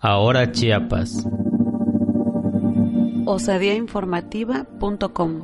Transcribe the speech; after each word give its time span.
Ahora 0.00 0.52
Chiapas. 0.52 1.26
osadiainformativa.com 3.26 5.42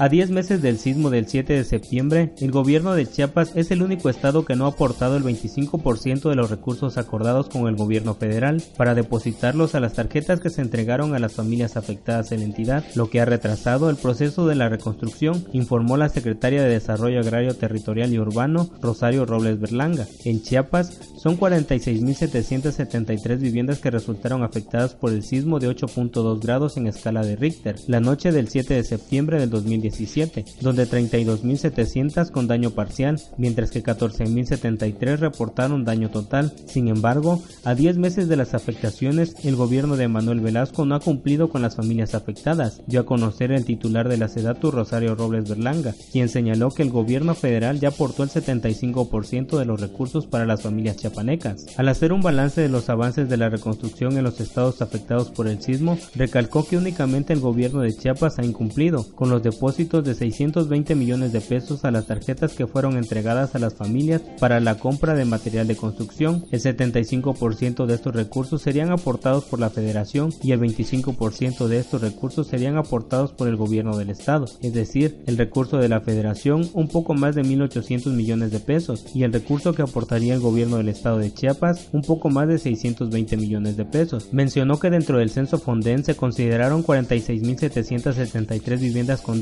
A 0.00 0.08
10 0.08 0.30
meses 0.30 0.62
del 0.62 0.78
sismo 0.78 1.10
del 1.10 1.28
7 1.28 1.52
de 1.52 1.62
septiembre, 1.62 2.32
el 2.38 2.50
gobierno 2.50 2.94
de 2.94 3.04
Chiapas 3.04 3.52
es 3.54 3.70
el 3.70 3.82
único 3.82 4.08
estado 4.08 4.46
que 4.46 4.56
no 4.56 4.64
ha 4.64 4.70
aportado 4.70 5.18
el 5.18 5.24
25% 5.24 6.30
de 6.30 6.36
los 6.36 6.48
recursos 6.48 6.96
acordados 6.96 7.50
con 7.50 7.68
el 7.68 7.76
gobierno 7.76 8.14
federal 8.14 8.62
para 8.78 8.94
depositarlos 8.94 9.74
a 9.74 9.80
las 9.80 9.92
tarjetas 9.92 10.40
que 10.40 10.48
se 10.48 10.62
entregaron 10.62 11.14
a 11.14 11.18
las 11.18 11.34
familias 11.34 11.76
afectadas 11.76 12.32
en 12.32 12.40
la 12.40 12.46
entidad, 12.46 12.82
lo 12.94 13.10
que 13.10 13.20
ha 13.20 13.26
retrasado 13.26 13.90
el 13.90 13.96
proceso 13.96 14.46
de 14.46 14.54
la 14.54 14.70
reconstrucción, 14.70 15.44
informó 15.52 15.98
la 15.98 16.08
secretaria 16.08 16.62
de 16.62 16.70
Desarrollo 16.70 17.20
Agrario 17.20 17.54
Territorial 17.54 18.10
y 18.10 18.18
Urbano, 18.18 18.70
Rosario 18.80 19.26
Robles 19.26 19.60
Berlanga. 19.60 20.06
En 20.24 20.40
Chiapas 20.40 20.98
son 21.18 21.38
46.773 21.38 23.38
viviendas 23.38 23.80
que 23.80 23.90
resultaron 23.90 24.44
afectadas 24.44 24.94
por 24.94 25.12
el 25.12 25.22
sismo 25.22 25.60
de 25.60 25.68
8.2 25.68 26.40
grados 26.40 26.78
en 26.78 26.86
escala 26.86 27.22
de 27.22 27.36
Richter, 27.36 27.76
la 27.86 28.00
noche 28.00 28.32
del 28.32 28.48
7 28.48 28.72
de 28.72 28.84
septiembre 28.84 29.38
del 29.38 29.50
2010 29.90 30.60
donde 30.60 30.88
32.700 30.88 32.30
con 32.30 32.46
daño 32.46 32.70
parcial, 32.70 33.20
mientras 33.36 33.70
que 33.70 33.82
14.073 33.82 35.18
reportaron 35.18 35.84
daño 35.84 36.10
total. 36.10 36.52
Sin 36.66 36.88
embargo, 36.88 37.42
a 37.64 37.74
10 37.74 37.98
meses 37.98 38.28
de 38.28 38.36
las 38.36 38.54
afectaciones, 38.54 39.34
el 39.44 39.56
gobierno 39.56 39.96
de 39.96 40.08
Manuel 40.08 40.40
Velasco 40.40 40.84
no 40.84 40.94
ha 40.94 41.00
cumplido 41.00 41.48
con 41.50 41.62
las 41.62 41.76
familias 41.76 42.14
afectadas, 42.14 42.82
dio 42.86 43.00
a 43.00 43.06
conocer 43.06 43.52
el 43.52 43.64
titular 43.64 44.08
de 44.08 44.16
la 44.16 44.28
SEDATU 44.28 44.70
Rosario 44.70 45.14
Robles 45.14 45.48
Berlanga, 45.48 45.94
quien 46.12 46.28
señaló 46.28 46.70
que 46.70 46.82
el 46.82 46.90
gobierno 46.90 47.34
federal 47.34 47.80
ya 47.80 47.88
aportó 47.88 48.22
el 48.22 48.30
75% 48.30 49.58
de 49.58 49.64
los 49.64 49.80
recursos 49.80 50.26
para 50.26 50.46
las 50.46 50.62
familias 50.62 50.96
chiapanecas. 50.96 51.66
Al 51.76 51.88
hacer 51.88 52.12
un 52.12 52.20
balance 52.20 52.60
de 52.60 52.68
los 52.68 52.88
avances 52.88 53.28
de 53.28 53.36
la 53.36 53.48
reconstrucción 53.48 54.16
en 54.16 54.24
los 54.24 54.40
estados 54.40 54.82
afectados 54.82 55.30
por 55.30 55.48
el 55.48 55.60
sismo, 55.60 55.98
recalcó 56.14 56.66
que 56.66 56.76
únicamente 56.76 57.32
el 57.32 57.40
gobierno 57.40 57.80
de 57.80 57.96
Chiapas 57.96 58.38
ha 58.38 58.44
incumplido 58.44 59.06
con 59.14 59.30
los 59.30 59.42
depósitos 59.42 59.79
de 59.80 60.14
620 60.14 60.94
millones 60.94 61.32
de 61.32 61.40
pesos 61.40 61.86
a 61.86 61.90
las 61.90 62.06
tarjetas 62.06 62.52
que 62.52 62.66
fueron 62.66 62.98
entregadas 62.98 63.54
a 63.54 63.58
las 63.58 63.72
familias 63.72 64.20
para 64.38 64.60
la 64.60 64.74
compra 64.74 65.14
de 65.14 65.24
material 65.24 65.66
de 65.66 65.76
construcción. 65.76 66.44
El 66.50 66.60
75% 66.60 67.86
de 67.86 67.94
estos 67.94 68.14
recursos 68.14 68.60
serían 68.60 68.92
aportados 68.92 69.44
por 69.44 69.58
la 69.58 69.70
federación 69.70 70.34
y 70.42 70.52
el 70.52 70.60
25% 70.60 71.66
de 71.66 71.78
estos 71.78 72.02
recursos 72.02 72.46
serían 72.46 72.76
aportados 72.76 73.32
por 73.32 73.48
el 73.48 73.56
gobierno 73.56 73.96
del 73.96 74.10
estado, 74.10 74.44
es 74.60 74.74
decir, 74.74 75.22
el 75.26 75.38
recurso 75.38 75.78
de 75.78 75.88
la 75.88 76.02
federación 76.02 76.68
un 76.74 76.88
poco 76.88 77.14
más 77.14 77.34
de 77.34 77.42
1.800 77.42 78.12
millones 78.12 78.50
de 78.50 78.60
pesos 78.60 79.06
y 79.14 79.22
el 79.22 79.32
recurso 79.32 79.72
que 79.72 79.80
aportaría 79.80 80.34
el 80.34 80.40
gobierno 80.40 80.76
del 80.76 80.90
estado 80.90 81.16
de 81.16 81.32
Chiapas 81.32 81.88
un 81.92 82.02
poco 82.02 82.28
más 82.28 82.48
de 82.48 82.58
620 82.58 83.38
millones 83.38 83.78
de 83.78 83.86
pesos. 83.86 84.28
Mencionó 84.30 84.78
que 84.78 84.90
dentro 84.90 85.16
del 85.16 85.30
censo 85.30 85.56
Fonden 85.58 86.04
se 86.04 86.16
consideraron 86.16 86.84
46.773 86.84 88.78
viviendas 88.78 89.22
con 89.22 89.40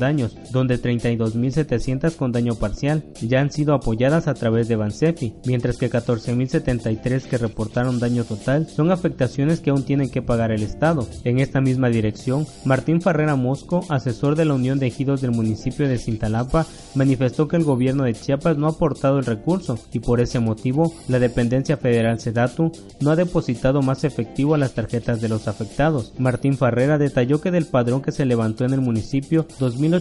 donde 0.51 0.81
32.700 0.81 2.17
con 2.17 2.33
daño 2.33 2.55
parcial 2.55 3.05
ya 3.21 3.41
han 3.41 3.51
sido 3.51 3.75
apoyadas 3.75 4.29
a 4.29 4.35
través 4.35 4.69
de 4.69 4.77
Bansefi, 4.77 5.35
mientras 5.45 5.77
que 5.77 5.91
14.073 5.91 7.23
que 7.23 7.39
reportaron 7.39 7.99
daño 7.99 8.25
total 8.25 8.69
son 8.69 8.91
afectaciones 8.91 9.61
que 9.61 9.71
aún 9.71 9.85
tienen 9.85 10.11
que 10.11 10.23
pagar 10.23 10.53
el 10.53 10.63
Estado. 10.63 11.07
En 11.25 11.39
esta 11.39 11.61
misma 11.61 11.89
dirección, 11.89 12.47
Martín 12.65 13.01
Farrera 13.01 13.37
Mosco, 13.37 13.85
asesor 13.89 14.37
de 14.37 14.45
la 14.45 14.55
Unión 14.55 14.79
de 14.79 14.87
Ejidos 14.87 15.21
del 15.21 15.31
municipio 15.31 15.89
de 15.89 15.99
Cintalapa, 15.99 16.67
manifestó 16.95 17.49
que 17.49 17.57
el 17.57 17.65
gobierno 17.65 18.05
de 18.05 18.15
Chiapas 18.15 18.57
no 18.57 18.67
ha 18.67 18.71
aportado 18.71 19.19
el 19.19 19.27
recurso 19.27 19.79
y 19.93 20.01
por 20.01 20.21
ese 20.21 20.41
motivo 20.41 20.93
la 21.09 21.19
dependencia 21.19 21.77
federal 21.77 22.21
Sedatu 22.21 22.73
no 23.01 23.11
ha 23.11 23.17
depositado 23.17 23.83
más 23.83 24.05
efectivo 24.05 24.55
a 24.55 24.59
las 24.59 24.75
tarjetas 24.75 25.21
de 25.21 25.29
los 25.29 25.49
afectados. 25.49 26.13
Martín 26.19 26.57
Farrera 26.57 26.99
detalló 26.99 27.41
que 27.41 27.51
del 27.51 27.67
padrón 27.67 28.03
que 28.03 28.13
se 28.13 28.25
levantó 28.25 28.65
en 28.65 28.73
el 28.73 28.81
municipio, 28.81 29.47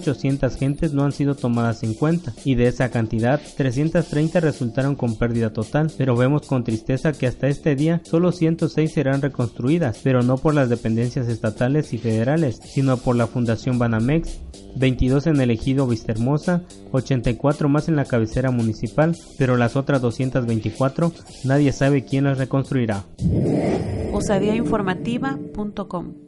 2.800 0.08 0.58
gentes 0.58 0.94
no 0.94 1.04
han 1.04 1.12
sido 1.12 1.36
tomadas 1.36 1.84
en 1.84 1.94
cuenta 1.94 2.34
y 2.46 2.56
de 2.56 2.68
esa 2.68 2.90
cantidad 2.90 3.42
330 3.58 4.40
resultaron 4.40 4.96
con 4.96 5.18
pérdida 5.18 5.52
total, 5.52 5.92
pero 5.98 6.16
vemos 6.16 6.48
con 6.48 6.64
tristeza 6.64 7.12
que 7.14 7.28
hasta 7.28 7.48
este 7.48 7.76
día 7.76 8.02
solo 8.04 8.32
106 8.32 8.92
serán 8.92 9.22
reconstruidas, 9.22 10.00
pero 10.04 10.24
no 10.24 10.38
por 10.38 10.56
las 10.56 10.70
dependencias 10.70 11.28
estatales 11.28 11.92
y 11.94 11.98
federales, 11.98 12.60
sino 12.64 12.98
por 12.98 13.16
la 13.16 13.28
Fundación 13.28 13.80
Banamex, 13.80 14.40
22 14.76 15.28
en 15.28 15.40
el 15.42 15.52
ejido 15.52 15.88
Vistahermosa, 15.88 16.64
84 16.92 17.70
más 17.70 17.88
en 17.88 17.96
la 17.96 18.06
cabecera 18.06 18.52
municipal, 18.52 19.16
pero 19.38 19.56
las 19.58 19.76
otras 19.76 20.02
224 20.02 21.12
nadie 21.46 21.72
sabe 21.72 22.06
quién 22.06 22.26
las 22.26 22.38
reconstruirá. 22.38 23.04
osadiainformativa.com 24.14 26.27